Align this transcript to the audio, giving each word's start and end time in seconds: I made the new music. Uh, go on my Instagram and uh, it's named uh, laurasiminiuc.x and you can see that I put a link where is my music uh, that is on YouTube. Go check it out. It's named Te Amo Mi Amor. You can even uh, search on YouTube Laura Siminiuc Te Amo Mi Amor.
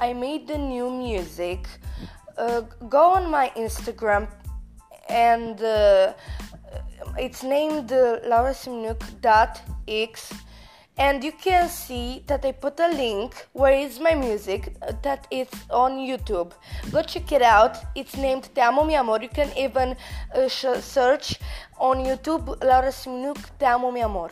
I 0.00 0.14
made 0.14 0.48
the 0.48 0.56
new 0.56 0.90
music. 0.90 1.66
Uh, 2.38 2.62
go 2.88 3.12
on 3.12 3.30
my 3.30 3.52
Instagram 3.54 4.26
and 5.10 5.60
uh, 5.60 6.14
it's 7.18 7.42
named 7.42 7.92
uh, 7.92 8.20
laurasiminiuc.x 8.26 10.32
and 10.96 11.22
you 11.24 11.32
can 11.32 11.68
see 11.68 12.24
that 12.26 12.42
I 12.44 12.52
put 12.52 12.78
a 12.80 12.88
link 12.88 13.46
where 13.52 13.74
is 13.74 14.00
my 14.00 14.14
music 14.14 14.74
uh, 14.80 14.92
that 15.02 15.26
is 15.30 15.48
on 15.70 15.98
YouTube. 15.98 16.52
Go 16.90 17.02
check 17.02 17.30
it 17.32 17.42
out. 17.42 17.76
It's 17.94 18.16
named 18.16 18.48
Te 18.54 18.62
Amo 18.62 18.84
Mi 18.84 18.94
Amor. 18.94 19.20
You 19.20 19.28
can 19.28 19.54
even 19.56 19.96
uh, 20.34 20.48
search 20.48 21.38
on 21.78 21.98
YouTube 22.04 22.58
Laura 22.62 22.88
Siminiuc 22.88 23.58
Te 23.58 23.66
Amo 23.66 23.90
Mi 23.90 24.00
Amor. 24.00 24.30